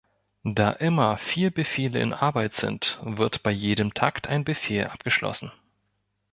[0.55, 5.51] Da immer vier Befehle in Arbeit sind, wird bei jedem Takt ein Befehl abgeschlossen.